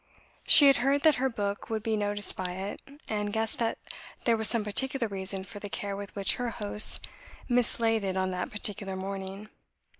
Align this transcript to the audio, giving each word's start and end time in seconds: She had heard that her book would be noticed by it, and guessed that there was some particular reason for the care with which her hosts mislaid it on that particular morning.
She 0.47 0.65
had 0.65 0.77
heard 0.77 1.03
that 1.03 1.17
her 1.21 1.29
book 1.29 1.69
would 1.69 1.83
be 1.83 1.95
noticed 1.95 2.35
by 2.35 2.53
it, 2.53 2.81
and 3.07 3.31
guessed 3.31 3.59
that 3.59 3.77
there 4.23 4.35
was 4.35 4.47
some 4.49 4.63
particular 4.63 5.07
reason 5.07 5.43
for 5.43 5.59
the 5.59 5.69
care 5.69 5.95
with 5.95 6.15
which 6.15 6.37
her 6.37 6.49
hosts 6.49 6.99
mislaid 7.47 8.03
it 8.03 8.17
on 8.17 8.31
that 8.31 8.49
particular 8.49 8.95
morning. 8.95 9.49